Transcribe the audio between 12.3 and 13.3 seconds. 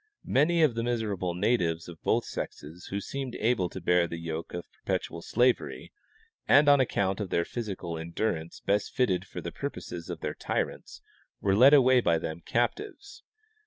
captives.